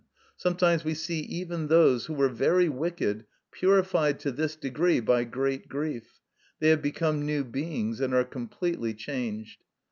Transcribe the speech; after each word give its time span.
Sometimes 0.35 0.83
we 0.83 0.95
see 0.95 1.19
even 1.19 1.67
those 1.67 2.07
who 2.07 2.15
were 2.15 2.27
very 2.27 2.67
wicked 2.67 3.27
purified 3.51 4.19
to 4.21 4.31
this 4.31 4.55
degree 4.55 4.99
by 4.99 5.25
great 5.25 5.67
grief; 5.69 6.19
they 6.59 6.69
have 6.69 6.81
become 6.81 7.23
new 7.23 7.43
beings 7.43 8.01
and 8.01 8.11
are 8.11 8.23
completely 8.25 8.95
changed. 8.95 9.59